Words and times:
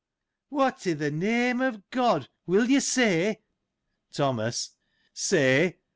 What 0.49 0.87
i' 0.87 0.95
th' 0.95 1.13
name 1.13 1.61
of 1.61 1.87
God! 1.91 2.27
will 2.47 2.67
you 2.71 2.79
say? 2.79 3.41
Thomas.— 4.11 4.71
Say 5.13 5.77